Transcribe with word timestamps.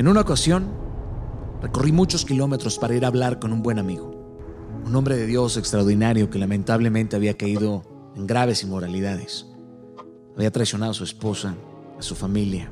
En 0.00 0.08
una 0.08 0.22
ocasión, 0.22 0.66
recorrí 1.60 1.92
muchos 1.92 2.24
kilómetros 2.24 2.78
para 2.78 2.94
ir 2.94 3.04
a 3.04 3.08
hablar 3.08 3.38
con 3.38 3.52
un 3.52 3.60
buen 3.60 3.78
amigo, 3.78 4.10
un 4.86 4.96
hombre 4.96 5.14
de 5.18 5.26
Dios 5.26 5.58
extraordinario 5.58 6.30
que 6.30 6.38
lamentablemente 6.38 7.16
había 7.16 7.36
caído 7.36 7.82
en 8.16 8.26
graves 8.26 8.62
inmoralidades. 8.62 9.44
Había 10.34 10.50
traicionado 10.50 10.92
a 10.92 10.94
su 10.94 11.04
esposa, 11.04 11.54
a 11.98 12.02
su 12.02 12.14
familia. 12.14 12.70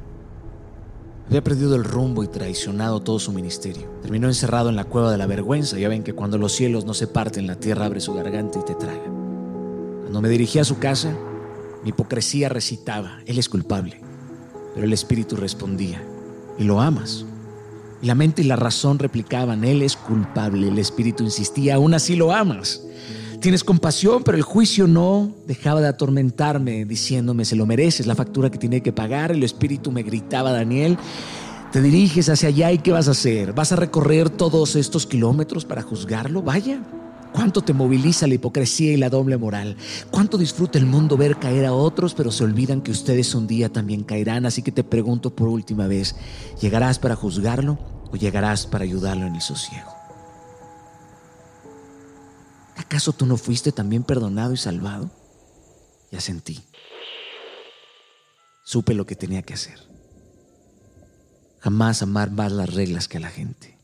Había 1.27 1.45
perdido 1.45 1.77
el 1.77 1.85
rumbo 1.85 2.25
y 2.25 2.29
traicionado 2.29 3.03
todo 3.03 3.19
su 3.19 3.31
ministerio. 3.31 3.91
Terminó 4.01 4.29
encerrado 4.29 4.71
en 4.71 4.77
la 4.77 4.85
cueva 4.85 5.13
de 5.13 5.19
la 5.19 5.27
vergüenza. 5.27 5.79
Ya 5.79 5.91
ven 5.91 6.05
que 6.05 6.15
cuando 6.15 6.39
los 6.39 6.55
cielos 6.55 6.87
no 6.87 6.95
se 6.95 7.09
parten, 7.09 7.47
la 7.47 7.57
tierra 7.57 7.85
abre 7.85 8.01
su 8.01 8.15
garganta 8.15 8.59
y 8.59 8.65
te 8.65 8.75
traga. 8.75 9.05
Cuando 9.05 10.23
me 10.23 10.31
dirigí 10.31 10.61
a 10.61 10.65
su 10.65 10.79
casa, 10.79 11.15
mi 11.85 11.91
hipocresía 11.91 12.49
recitaba, 12.49 13.19
Él 13.27 13.39
es 13.39 13.51
culpable. 13.51 14.01
Pero 14.73 14.87
el 14.87 14.95
Espíritu 14.95 15.37
respondía, 15.37 16.03
y 16.59 16.65
lo 16.65 16.81
amas. 16.81 17.25
Y 18.03 18.07
la 18.07 18.15
mente 18.15 18.43
y 18.43 18.45
la 18.45 18.57
razón 18.57 18.99
replicaban, 18.99 19.65
Él 19.65 19.83
es 19.83 19.97
culpable. 19.97 20.69
El 20.69 20.79
Espíritu 20.79 21.25
insistía, 21.25 21.77
aún 21.77 21.95
así 21.95 22.17
lo 22.17 22.33
amas. 22.33 22.83
Tienes 23.41 23.63
compasión, 23.63 24.25
pero 24.25 24.37
el 24.37 24.43
juicio 24.43 24.89
no 24.89 25.33
dejaba 25.47 25.81
de 25.81 25.89
atormentarme, 25.89 26.85
diciéndome, 26.85 27.45
se 27.45 27.55
lo 27.55 27.67
mereces, 27.67 28.07
la 28.07 28.17
factura 28.17 28.51
que 28.51 28.59
tiene 28.59 28.81
que 28.81 28.93
pagar. 28.93 29.31
El 29.31 29.45
Espíritu 29.45 29.93
me 29.93 30.03
gritaba, 30.03 30.51
Daniel, 30.53 30.99
te 31.73 31.81
diriges 31.81 32.29
hacia 32.29 32.49
allá 32.49 32.73
y 32.73 32.79
¿qué 32.79 32.93
vas 32.93 33.09
a 33.09 33.13
hacer? 33.13 33.53
¿Vas 33.53 33.73
a 33.73 33.77
recorrer 33.77 34.31
todos 34.31 34.75
estos 34.75 35.07
kilómetros 35.07 35.65
para 35.65 35.83
juzgarlo? 35.83 36.43
Vaya. 36.43 36.81
¿Cuánto 37.33 37.63
te 37.63 37.73
moviliza 37.73 38.27
la 38.27 38.35
hipocresía 38.35 38.93
y 38.93 38.97
la 38.97 39.11
doble 39.11 39.37
moral? 39.37 39.77
¿Cuánto 40.11 40.39
disfruta 40.39 40.79
el 40.79 40.87
mundo 40.87 41.17
ver 41.17 41.39
caer 41.39 41.67
a 41.67 41.73
otros, 41.73 42.15
pero 42.15 42.33
se 42.33 42.45
olvidan 42.45 42.81
que 42.81 42.91
ustedes 42.91 43.35
un 43.35 43.47
día 43.47 43.69
también 43.69 44.05
caerán? 44.05 44.47
Así 44.47 44.63
que 44.63 44.73
te 44.73 44.85
pregunto 44.85 45.35
por 45.35 45.49
última 45.49 45.87
vez, 45.87 46.17
¿llegarás 46.61 46.99
para 46.99 47.17
juzgarlo 47.17 47.79
o 48.11 48.17
llegarás 48.17 48.67
para 48.67 48.85
ayudarlo 48.85 49.27
en 49.27 49.37
el 49.37 49.41
sosiego? 49.41 49.93
¿Acaso 52.77 53.13
tú 53.13 53.27
no 53.27 53.37
fuiste 53.37 53.71
también 53.71 54.03
perdonado 54.03 54.55
y 54.55 54.57
salvado? 54.57 55.11
Ya 56.11 56.21
sentí. 56.21 56.61
Supe 58.65 58.95
lo 58.95 59.07
que 59.07 59.17
tenía 59.17 59.43
que 59.43 59.55
hacer. 59.55 59.79
Jamás 61.61 62.03
amar 62.03 62.31
más 62.31 62.53
las 62.53 62.73
reglas 62.73 63.09
que 63.09 63.19
a 63.19 63.21
la 63.21 63.31
gente. 63.31 63.78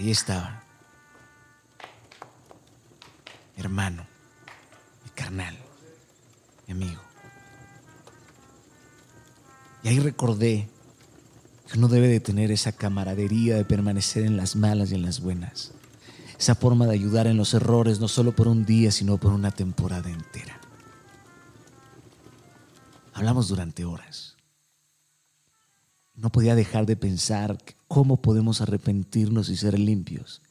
Ahí 0.00 0.10
estaba. 0.10 0.62
Mi 3.54 3.62
hermano, 3.62 4.06
mi 5.04 5.10
carnal, 5.10 5.58
mi 6.66 6.72
amigo. 6.72 7.02
Y 9.82 9.88
ahí 9.88 9.98
recordé 10.00 10.70
que 11.70 11.76
uno 11.76 11.88
debe 11.88 12.08
de 12.08 12.18
tener 12.18 12.50
esa 12.50 12.72
camaradería 12.72 13.56
de 13.56 13.66
permanecer 13.66 14.24
en 14.24 14.38
las 14.38 14.56
malas 14.56 14.90
y 14.90 14.94
en 14.94 15.02
las 15.02 15.20
buenas. 15.20 15.72
Esa 16.38 16.54
forma 16.54 16.86
de 16.86 16.94
ayudar 16.94 17.26
en 17.26 17.36
los 17.36 17.52
errores, 17.52 18.00
no 18.00 18.08
solo 18.08 18.34
por 18.34 18.48
un 18.48 18.64
día, 18.64 18.90
sino 18.92 19.18
por 19.18 19.34
una 19.34 19.50
temporada 19.50 20.08
entera. 20.08 20.58
Hablamos 23.12 23.48
durante 23.48 23.84
horas. 23.84 24.34
No 26.20 26.30
podía 26.30 26.54
dejar 26.54 26.84
de 26.84 26.96
pensar 26.96 27.58
cómo 27.88 28.18
podemos 28.18 28.60
arrepentirnos 28.60 29.48
y 29.48 29.56
ser 29.56 29.78
limpios 29.78 30.42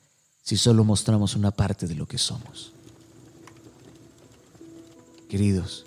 si 0.41 0.57
solo 0.57 0.83
mostramos 0.83 1.35
una 1.35 1.51
parte 1.51 1.85
de 1.87 1.93
lo 1.93 2.07
que 2.07 2.17
somos. 2.17 2.73
Queridos, 5.29 5.85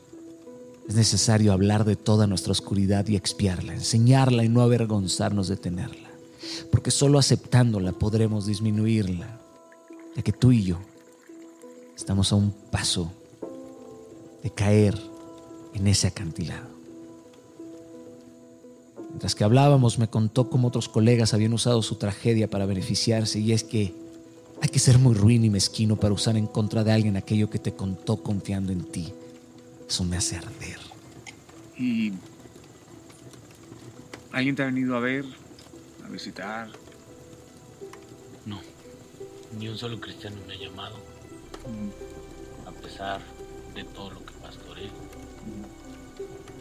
es 0.89 0.95
necesario 0.95 1.53
hablar 1.53 1.84
de 1.84 1.97
toda 1.97 2.29
nuestra 2.29 2.53
oscuridad 2.53 3.09
y 3.09 3.17
expiarla, 3.17 3.75
enseñarla 3.75 4.45
y 4.45 4.49
no 4.49 4.61
avergonzarnos 4.61 5.49
de 5.49 5.56
tenerla, 5.56 6.11
porque 6.71 6.93
solo 6.93 7.19
aceptándola 7.19 7.91
podremos 7.91 8.47
disminuirla, 8.47 9.41
ya 10.15 10.23
que 10.23 10.33
tú 10.33 10.53
y 10.53 10.62
yo 10.62 10.79
estamos 11.97 12.31
a 12.31 12.37
un 12.37 12.53
paso 12.53 13.12
de 14.45 14.51
caer 14.51 14.97
en 15.75 15.89
ese 15.89 16.06
acantilado. 16.06 16.81
Mientras 19.12 19.34
que 19.34 19.45
hablábamos, 19.45 19.99
me 19.99 20.09
contó 20.09 20.50
cómo 20.50 20.69
otros 20.69 20.89
colegas 20.89 21.34
habían 21.34 21.53
usado 21.53 21.83
su 21.83 21.95
tragedia 21.97 22.50
para 22.50 22.67
beneficiarse 22.67 23.39
y 23.39 23.53
es 23.53 23.62
que 23.62 23.95
hay 24.61 24.69
que 24.69 24.78
ser 24.78 24.99
muy 24.99 25.15
ruin 25.15 25.45
y 25.45 25.50
mezquino 25.50 25.97
para 25.97 26.15
usar 26.15 26.37
en 26.37 26.47
contra 26.47 26.83
de 26.83 26.93
alguien 26.93 27.17
aquello 27.17 27.50
que 27.50 27.59
te 27.59 27.75
contó 27.75 28.23
confiando 28.23 28.73
en 28.73 28.84
ti. 28.84 29.12
Eso 29.89 30.05
me 30.05 30.17
hace 30.17 30.37
arder. 30.37 30.78
¿Y 31.78 32.12
alguien 34.33 34.56
te 34.56 34.62
ha 34.62 34.67
venido 34.67 34.97
a 34.97 35.00
ver, 35.00 35.25
a 36.05 36.09
visitar? 36.09 36.69
No, 38.47 38.61
ni 39.59 39.69
un 39.69 39.77
solo 39.79 40.00
cristiano 40.00 40.37
me 40.47 40.55
ha 40.55 40.59
llamado, 40.59 40.97
Mm, 41.69 42.69
a 42.69 42.73
pesar 42.73 43.21
de 43.75 43.84
todo 43.84 44.11
lo 44.11 44.27
que 44.27 44.33
pastoré, 44.43 44.91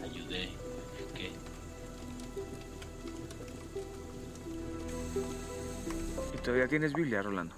ayudé, 0.04 0.44
edifiqué. 0.44 1.32
Todavía 6.44 6.68
tienes 6.68 6.94
Biblia, 6.94 7.22
Rolando? 7.22 7.56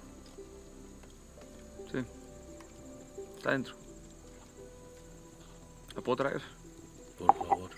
Sí. 1.92 1.98
Está 3.36 3.52
dentro. 3.52 3.74
¿La 5.94 6.02
puedo 6.02 6.16
traer? 6.16 6.42
Por 7.18 7.34
favor, 7.34 7.70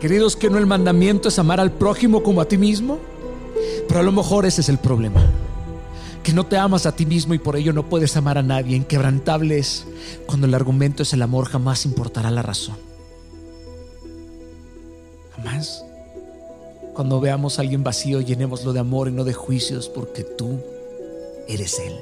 Queridos, 0.00 0.36
que 0.36 0.48
no 0.48 0.58
el 0.58 0.66
mandamiento 0.66 1.28
es 1.28 1.40
amar 1.40 1.58
al 1.58 1.72
prójimo 1.72 2.22
como 2.22 2.40
a 2.40 2.44
ti 2.44 2.56
mismo. 2.56 3.00
Pero 3.88 4.00
a 4.00 4.02
lo 4.02 4.12
mejor 4.12 4.46
ese 4.46 4.60
es 4.60 4.68
el 4.68 4.78
problema. 4.78 5.20
Que 6.22 6.32
no 6.32 6.46
te 6.46 6.56
amas 6.56 6.86
a 6.86 6.94
ti 6.94 7.04
mismo 7.04 7.34
y 7.34 7.38
por 7.38 7.56
ello 7.56 7.72
no 7.72 7.88
puedes 7.88 8.16
amar 8.16 8.38
a 8.38 8.42
nadie. 8.42 8.76
Inquebrantable 8.76 9.58
es 9.58 9.86
cuando 10.26 10.46
el 10.46 10.54
argumento 10.54 11.02
es 11.02 11.12
el 11.14 11.22
amor, 11.22 11.46
jamás 11.46 11.84
importará 11.84 12.30
la 12.30 12.42
razón. 12.42 12.76
Jamás. 15.34 15.87
Cuando 16.98 17.20
veamos 17.20 17.56
a 17.58 17.62
alguien 17.62 17.84
vacío, 17.84 18.20
llenémoslo 18.20 18.72
de 18.72 18.80
amor 18.80 19.06
y 19.06 19.12
no 19.12 19.22
de 19.22 19.32
juicios, 19.32 19.88
porque 19.88 20.24
tú 20.24 20.60
eres 21.46 21.78
Él. 21.78 21.94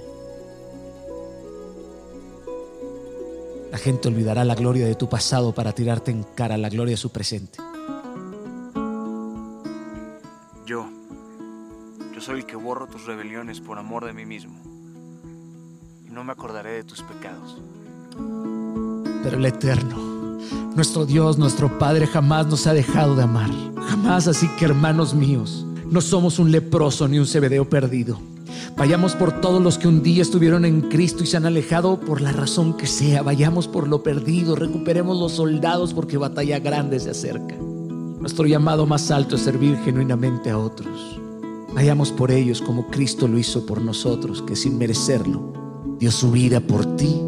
La 3.71 3.77
gente 3.77 4.09
olvidará 4.09 4.43
la 4.47 4.55
gloria 4.55 4.87
de 4.87 4.95
tu 4.95 5.07
pasado 5.07 5.53
para 5.53 5.75
tirarte 5.75 6.12
en 6.12 6.23
cara 6.23 6.57
la 6.57 6.71
gloria 6.71 6.93
de 6.93 6.97
su 6.97 7.11
presente. 7.11 7.59
Yo. 10.65 10.89
Yo 12.15 12.21
soy 12.23 12.39
el 12.39 12.47
que 12.47 12.57
borro 12.57 12.87
tus 12.87 13.05
rebeliones 13.05 13.61
por 13.61 13.78
amor 13.78 14.07
de 14.07 14.15
mí 14.15 14.25
mismo. 14.25 14.59
Y 16.07 16.09
no 16.09 16.25
me 16.25 16.33
acordaré 16.33 16.71
de 16.71 16.84
tus 16.84 17.03
pecados. 17.03 17.61
Pero 19.23 19.37
el 19.37 19.45
Eterno, 19.45 20.06
nuestro 20.76 21.06
Dios, 21.06 21.38
nuestro 21.38 21.78
Padre, 21.78 22.06
jamás 22.06 22.47
nos 22.47 22.66
ha 22.66 22.75
dejado 22.75 23.16
de 23.16 23.22
amar. 23.22 23.50
Jamás, 23.88 24.28
así 24.28 24.47
que 24.59 24.66
hermanos 24.66 25.14
míos, 25.14 25.64
no 25.91 26.03
somos 26.03 26.38
un 26.38 26.53
leproso 26.53 27.09
ni 27.09 27.19
un 27.19 27.26
cebedeo 27.26 27.69
perdido. 27.69 28.19
Vayamos 28.76 29.15
por 29.15 29.41
todos 29.41 29.62
los 29.62 29.78
que 29.78 29.88
un 29.88 30.03
día 30.03 30.20
estuvieron 30.20 30.66
en 30.66 30.82
Cristo 30.82 31.24
y 31.24 31.27
se 31.27 31.39
han 31.39 31.47
alejado 31.47 31.98
por 31.98 32.21
la 32.21 32.30
razón 32.30 32.77
que 32.77 32.86
sea. 32.86 33.22
Vayamos 33.22 33.68
por 33.68 33.89
lo 33.89 34.03
perdido, 34.03 34.54
recuperemos 34.54 35.18
los 35.18 35.33
soldados 35.33 35.95
porque 35.95 36.18
batalla 36.18 36.59
grande 36.59 37.01
se 37.01 37.10
acerca. 37.10 37.54
Nuestro 37.56 38.47
llamado 38.47 38.84
más 38.84 39.10
alto 39.10 39.36
es 39.36 39.42
servir 39.42 39.78
genuinamente 39.83 40.51
a 40.51 40.59
otros. 40.59 41.18
Vayamos 41.74 42.12
por 42.12 42.30
ellos 42.30 42.60
como 42.60 42.89
Cristo 42.89 43.28
lo 43.28 43.39
hizo 43.39 43.65
por 43.65 43.80
nosotros, 43.80 44.42
que 44.42 44.56
sin 44.56 44.77
merecerlo 44.77 45.54
dio 45.98 46.10
su 46.10 46.30
vida 46.30 46.60
por 46.60 46.97
ti 46.97 47.18